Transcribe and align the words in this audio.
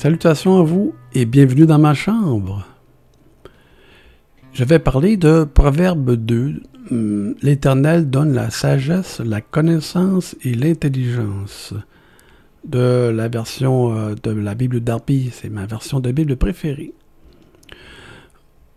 Salutations 0.00 0.58
à 0.58 0.62
vous 0.62 0.94
et 1.12 1.26
bienvenue 1.26 1.66
dans 1.66 1.78
ma 1.78 1.92
chambre. 1.92 2.64
Je 4.54 4.64
vais 4.64 4.78
parler 4.78 5.18
de 5.18 5.44
Proverbe 5.44 6.12
2. 6.12 6.62
Hum, 6.90 7.34
L'Éternel 7.42 8.08
donne 8.08 8.32
la 8.32 8.48
sagesse, 8.48 9.20
la 9.20 9.42
connaissance 9.42 10.36
et 10.42 10.54
l'intelligence. 10.54 11.74
De 12.64 13.10
la 13.14 13.28
version 13.28 13.94
euh, 13.94 14.14
de 14.22 14.30
la 14.30 14.54
Bible 14.54 14.80
d'Arby, 14.80 15.28
c'est 15.34 15.50
ma 15.50 15.66
version 15.66 16.00
de 16.00 16.10
Bible 16.12 16.36
préférée. 16.36 16.94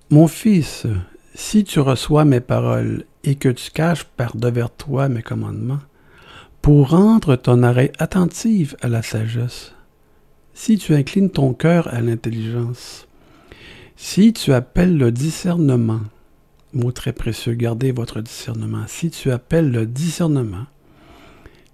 Mon 0.10 0.28
fils, 0.28 0.88
si 1.36 1.64
tu 1.64 1.80
reçois 1.80 2.26
mes 2.26 2.42
paroles 2.42 3.06
et 3.24 3.36
que 3.36 3.48
tu 3.48 3.72
caches 3.72 4.04
par 4.04 4.36
devers 4.36 4.72
toi 4.72 5.08
mes 5.08 5.22
commandements, 5.22 5.80
pour 6.62 6.90
rendre 6.90 7.38
ton 7.38 7.64
oreille 7.64 7.94
attentive 7.98 8.76
à 8.82 8.90
la 8.90 9.02
sagesse, 9.02 9.74
si 10.54 10.78
tu 10.78 10.94
inclines 10.94 11.30
ton 11.30 11.54
cœur 11.54 11.94
à 11.94 12.02
l'intelligence, 12.02 13.08
si 13.96 14.34
tu 14.34 14.54
appelles 14.54 14.98
le 14.98 15.12
discernement, 15.12 16.02
mot 16.74 16.92
très 16.92 17.14
précieux, 17.14 17.54
gardez 17.54 17.92
votre 17.92 18.22
discernement, 18.22 18.84
si 18.88 19.10
tu 19.10 19.32
appelles 19.32 19.72
le 19.72 19.86
discernement, 19.86 20.66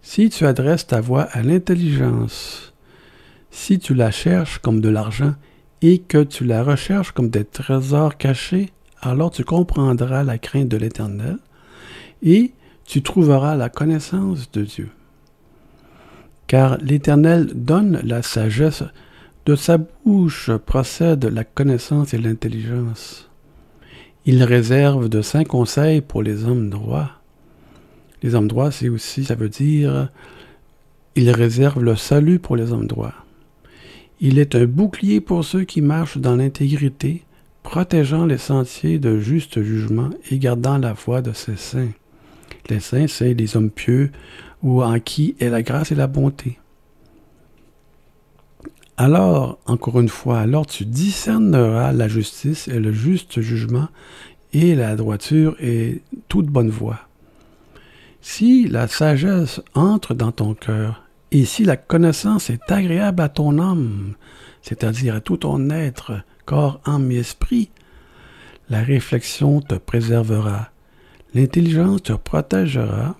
si 0.02 0.29
tu 0.29 0.45
adresses 0.45 0.88
ta 0.88 1.02
voix 1.02 1.23
à 1.23 1.41
l'intelligence, 1.41 2.73
si 3.52 3.79
tu 3.79 3.93
la 3.93 4.11
cherches 4.11 4.59
comme 4.59 4.81
de 4.81 4.89
l'argent 4.89 5.35
et 5.81 5.99
que 5.99 6.23
tu 6.23 6.43
la 6.45 6.63
recherches 6.63 7.11
comme 7.11 7.30
des 7.30 7.45
trésors 7.45 8.17
cachés, 8.17 8.71
alors 9.02 9.31
tu 9.31 9.43
comprendras 9.43 10.23
la 10.23 10.38
crainte 10.38 10.67
de 10.67 10.77
l'Éternel 10.77 11.38
et 12.21 12.52
tu 12.85 13.02
trouveras 13.02 13.55
la 13.55 13.69
connaissance 13.69 14.52
de 14.52 14.63
Dieu 14.63 14.89
car 16.50 16.80
l'Éternel 16.81 17.52
donne 17.53 18.02
la 18.03 18.23
sagesse, 18.23 18.83
de 19.45 19.55
sa 19.55 19.78
bouche 19.78 20.50
procède 20.66 21.25
la 21.25 21.44
connaissance 21.44 22.16
et 22.16 22.17
l'intelligence. 22.17 23.30
Il 24.25 24.44
réserve 24.44 25.09
de 25.09 25.22
saints 25.22 25.44
conseils 25.44 26.02
pour 26.02 26.23
les 26.23 26.45
hommes 26.45 26.72
droits. 26.72 27.11
Les 28.23 28.33
hommes 28.33 28.47
droits, 28.47 28.72
c'est 28.72 28.89
aussi, 28.89 29.25
ça 29.25 29.36
veut 29.36 29.50
dire, 29.50 30.09
il 31.16 31.30
réserve 31.30 31.83
le 31.83 31.95
salut 31.95 32.39
pour 32.39 32.55
les 32.55 32.72
hommes 32.72 32.88
droits. 32.88 33.14
Il 34.20 34.39
est 34.39 34.55
un 34.55 34.66
bouclier 34.66 35.22
pour 35.22 35.45
ceux 35.45 35.66
qui 35.66 35.81
marchent 35.81 36.17
dans 36.17 36.36
l'intégrité, 36.36 37.25
protégeant 37.61 38.25
les 38.25 38.39
sentiers 38.39 38.97
de 38.97 39.20
juste 39.20 39.61
jugement 39.61 40.09
et 40.31 40.39
gardant 40.39 40.80
la 40.80 40.94
voie 40.94 41.22
de 41.22 41.31
ses 41.31 41.58
saints. 41.58 41.92
Les 42.70 42.80
saints, 42.80 43.08
c'est 43.08 43.36
les 43.36 43.55
hommes 43.55 43.70
pieux, 43.70 44.11
ou 44.63 44.83
en 44.83 44.99
qui 44.99 45.35
est 45.39 45.49
la 45.49 45.61
grâce 45.61 45.91
et 45.91 45.95
la 45.95 46.07
bonté. 46.07 46.59
Alors, 48.97 49.59
encore 49.65 49.99
une 50.02 50.09
fois, 50.09 50.39
alors 50.39 50.67
tu 50.67 50.85
discerneras 50.85 51.93
la 51.93 52.09
justice 52.09 52.67
et 52.67 52.80
le 52.80 52.91
juste 52.91 53.39
jugement 53.39 53.87
et 54.52 54.75
la 54.75 54.95
droiture 54.95 55.55
et 55.59 56.02
toute 56.27 56.47
bonne 56.47 56.69
voie. 56.69 56.99
Si 58.21 58.67
la 58.67 58.87
sagesse 58.87 59.61
entre 59.73 60.13
dans 60.13 60.33
ton 60.33 60.53
cœur 60.53 61.03
et 61.31 61.45
si 61.45 61.63
la 61.63 61.77
connaissance 61.77 62.49
est 62.49 62.71
agréable 62.71 63.21
à 63.21 63.30
ton 63.30 63.59
âme, 63.59 64.15
c'est-à-dire 64.61 65.15
à 65.15 65.21
tout 65.21 65.37
ton 65.37 65.69
être, 65.69 66.21
corps, 66.45 66.81
âme 66.85 67.11
et 67.11 67.17
esprit, 67.19 67.69
la 68.69 68.81
réflexion 68.81 69.61
te 69.61 69.75
préservera, 69.75 70.71
l'intelligence 71.33 72.03
te 72.03 72.13
protégera, 72.13 73.15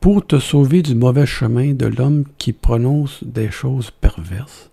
pour 0.00 0.26
te 0.26 0.38
sauver 0.38 0.82
du 0.82 0.94
mauvais 0.94 1.26
chemin 1.26 1.74
de 1.74 1.86
l'homme 1.86 2.24
qui 2.38 2.54
prononce 2.54 3.22
des 3.22 3.50
choses 3.50 3.90
perverses, 3.90 4.70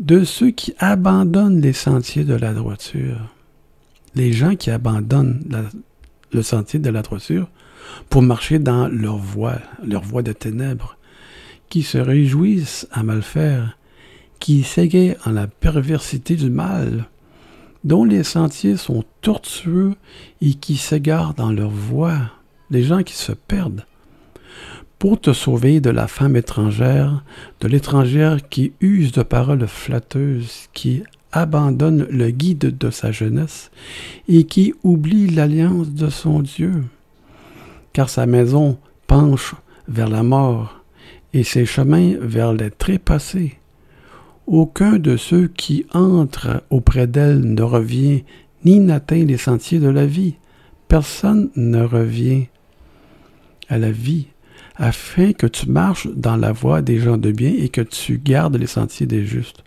de 0.00 0.24
ceux 0.24 0.50
qui 0.50 0.74
abandonnent 0.78 1.60
les 1.60 1.72
sentiers 1.72 2.24
de 2.24 2.34
la 2.34 2.52
droiture. 2.52 3.32
Les 4.16 4.32
gens 4.32 4.56
qui 4.56 4.70
abandonnent 4.70 5.44
le 6.32 6.42
sentier 6.42 6.80
de 6.80 6.90
la 6.90 7.02
droiture 7.02 7.48
pour 8.10 8.22
marcher 8.22 8.58
dans 8.58 8.88
leur 8.88 9.16
voie, 9.16 9.58
leur 9.84 10.02
voie 10.02 10.22
de 10.22 10.32
ténèbres, 10.32 10.96
qui 11.68 11.82
se 11.82 11.98
réjouissent 11.98 12.88
à 12.90 13.04
mal 13.04 13.22
faire, 13.22 13.78
qui 14.40 14.64
s'égayent 14.64 15.16
en 15.24 15.30
la 15.30 15.46
perversité 15.46 16.34
du 16.34 16.50
mal, 16.50 17.06
dont 17.84 18.04
les 18.04 18.24
sentiers 18.24 18.76
sont 18.76 19.04
tortueux 19.20 19.94
et 20.40 20.54
qui 20.54 20.76
s'égarent 20.76 21.34
dans 21.34 21.52
leur 21.52 21.70
voie, 21.70 22.18
les 22.70 22.82
gens 22.82 23.04
qui 23.04 23.14
se 23.14 23.32
perdent, 23.32 23.84
pour 24.98 25.20
te 25.20 25.32
sauver 25.32 25.80
de 25.80 25.90
la 25.90 26.08
femme 26.08 26.36
étrangère, 26.36 27.22
de 27.60 27.68
l'étrangère 27.68 28.48
qui 28.48 28.72
use 28.80 29.12
de 29.12 29.22
paroles 29.22 29.66
flatteuses, 29.66 30.68
qui 30.72 31.02
abandonne 31.32 32.06
le 32.10 32.30
guide 32.30 32.78
de 32.78 32.90
sa 32.90 33.12
jeunesse 33.12 33.70
et 34.28 34.44
qui 34.44 34.74
oublie 34.82 35.28
l'alliance 35.28 35.90
de 35.90 36.08
son 36.08 36.40
Dieu. 36.40 36.84
Car 37.92 38.08
sa 38.08 38.26
maison 38.26 38.78
penche 39.06 39.54
vers 39.86 40.08
la 40.08 40.22
mort 40.22 40.82
et 41.34 41.44
ses 41.44 41.66
chemins 41.66 42.14
vers 42.20 42.52
les 42.52 42.70
trépassés. 42.70 43.58
Aucun 44.46 44.98
de 44.98 45.16
ceux 45.16 45.48
qui 45.48 45.84
entrent 45.92 46.62
auprès 46.70 47.06
d'elle 47.06 47.40
ne 47.40 47.62
revient 47.62 48.24
ni 48.64 48.78
n'atteint 48.80 49.24
les 49.24 49.36
sentiers 49.36 49.78
de 49.78 49.88
la 49.88 50.06
vie. 50.06 50.36
Personne 50.88 51.50
ne 51.56 51.82
revient 51.82 52.46
à 53.68 53.76
la 53.76 53.90
vie 53.90 54.28
afin 54.78 55.32
que 55.32 55.46
tu 55.46 55.68
marches 55.68 56.08
dans 56.14 56.36
la 56.36 56.52
voie 56.52 56.82
des 56.82 56.98
gens 56.98 57.16
de 57.16 57.32
bien 57.32 57.52
et 57.56 57.68
que 57.68 57.80
tu 57.80 58.18
gardes 58.18 58.56
les 58.56 58.66
sentiers 58.66 59.06
des 59.06 59.24
justes. 59.24 59.64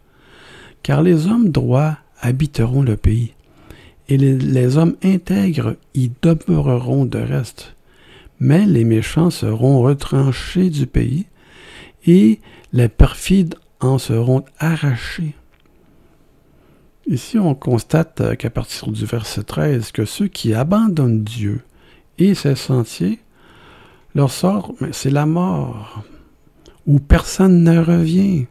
Car 0.84 1.02
les 1.02 1.28
hommes 1.28 1.50
droits 1.50 1.97
habiteront 2.22 2.84
le 2.84 2.96
pays, 2.96 3.34
et 4.08 4.18
les, 4.18 4.78
hommes 4.78 4.96
intègres 5.03 5.75
y 5.94 6.12
demeureront 6.22 7.06
de 7.06 7.19
reste. 7.19 7.75
Mais 8.40 8.66
les 8.66 8.84
méchants 8.84 9.30
seront 9.30 9.81
retranchés 9.81 10.69
du 10.69 10.88
pays, 10.88 11.25
et 12.08 12.40
les 12.74 12.90
perfides 12.90 13.56
en 13.80 13.98
seront 13.98 14.44
arrachés. 14.58 15.36
Ici, 17.08 17.38
on 17.38 17.56
constate 17.56 18.38
qu'à 18.38 18.50
partir 18.50 18.92
du 18.92 19.06
verset 19.06 19.44
13, 19.44 19.92
que 19.92 20.06
ceux 20.06 20.28
qui 20.28 20.53
abandonnent 20.53 21.24
Dieu 21.24 21.62
et 22.18 22.36
ses 22.36 22.56
sentiers 22.56 23.19
leur 24.19 24.31
sort, 24.31 24.74
c'est 24.91 25.12
la 25.12 25.25
mort, 25.25 26.03
où 26.85 27.00
personne 27.00 27.63
ne 27.63 27.80
revient. 27.80 28.47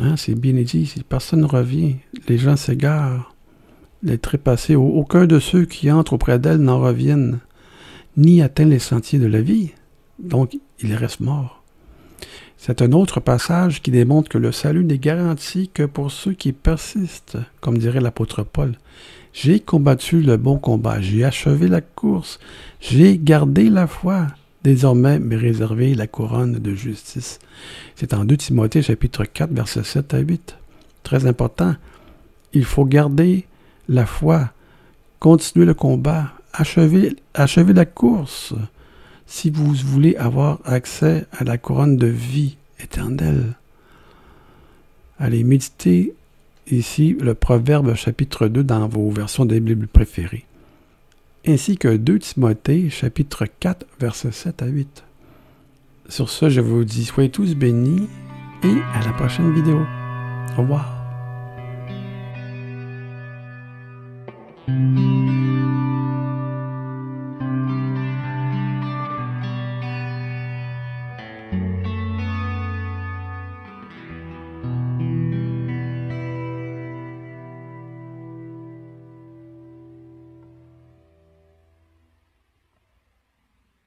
Hein, 0.00 0.16
c'est 0.16 0.34
bien 0.34 0.54
dit, 0.54 0.86
si 0.86 1.04
personne 1.04 1.42
ne 1.42 1.46
revient, 1.46 1.94
les 2.26 2.36
gens 2.36 2.56
s'égarent. 2.56 3.32
Les 4.02 4.18
trépassés, 4.18 4.74
aucun 4.74 5.26
de 5.26 5.38
ceux 5.38 5.66
qui 5.66 5.88
entrent 5.92 6.14
auprès 6.14 6.40
d'elle 6.40 6.58
n'en 6.58 6.80
reviennent, 6.80 7.38
ni 8.16 8.42
atteint 8.42 8.64
les 8.64 8.80
sentiers 8.80 9.20
de 9.20 9.28
la 9.28 9.40
vie. 9.40 9.70
Donc, 10.18 10.58
ils 10.80 10.94
restent 10.94 11.20
morts. 11.20 11.62
C'est 12.56 12.82
un 12.82 12.90
autre 12.90 13.20
passage 13.20 13.82
qui 13.82 13.92
démontre 13.92 14.28
que 14.28 14.38
le 14.38 14.50
salut 14.50 14.84
n'est 14.84 14.98
garanti 14.98 15.70
que 15.72 15.84
pour 15.84 16.10
ceux 16.10 16.32
qui 16.32 16.52
persistent, 16.52 17.38
comme 17.60 17.78
dirait 17.78 18.00
l'apôtre 18.00 18.42
Paul. 18.42 18.72
J'ai 19.32 19.60
combattu 19.60 20.22
le 20.22 20.36
bon 20.36 20.58
combat, 20.58 21.00
j'ai 21.00 21.24
achevé 21.24 21.68
la 21.68 21.82
course, 21.82 22.40
j'ai 22.80 23.16
gardé 23.16 23.70
la 23.70 23.86
foi 23.86 24.26
désormais 24.66 25.20
me 25.20 25.36
réserver 25.36 25.94
la 25.94 26.08
couronne 26.08 26.54
de 26.54 26.74
justice. 26.74 27.38
C'est 27.94 28.12
en 28.12 28.24
2 28.24 28.36
Timothée 28.36 28.82
chapitre 28.82 29.24
4 29.24 29.52
versets 29.52 29.84
7 29.84 30.14
à 30.14 30.18
8. 30.18 30.56
Très 31.04 31.26
important. 31.26 31.76
Il 32.52 32.64
faut 32.64 32.84
garder 32.84 33.44
la 33.88 34.06
foi, 34.06 34.50
continuer 35.20 35.66
le 35.66 35.74
combat, 35.74 36.32
achever, 36.52 37.14
achever 37.34 37.74
la 37.74 37.84
course 37.84 38.54
si 39.28 39.50
vous 39.50 39.72
voulez 39.72 40.16
avoir 40.16 40.58
accès 40.64 41.26
à 41.30 41.44
la 41.44 41.58
couronne 41.58 41.96
de 41.96 42.08
vie 42.08 42.56
éternelle. 42.80 43.54
Allez 45.20 45.44
méditer 45.44 46.12
ici 46.66 47.16
le 47.20 47.34
Proverbe 47.34 47.94
chapitre 47.94 48.48
2 48.48 48.64
dans 48.64 48.88
vos 48.88 49.10
versions 49.10 49.44
des 49.44 49.60
Bibles 49.60 49.86
préférées 49.86 50.44
ainsi 51.46 51.76
que 51.76 51.96
2 51.96 52.18
Timothée 52.18 52.90
chapitre 52.90 53.46
4 53.60 53.86
versets 54.00 54.32
7 54.32 54.62
à 54.62 54.66
8. 54.66 55.04
Sur 56.08 56.30
ce, 56.30 56.48
je 56.48 56.60
vous 56.60 56.84
dis 56.84 57.04
soyez 57.04 57.30
tous 57.30 57.54
bénis 57.54 58.08
et 58.62 58.76
à 58.94 59.04
la 59.04 59.12
prochaine 59.12 59.52
vidéo. 59.52 59.80
Au 60.56 60.62
revoir. 60.62 60.92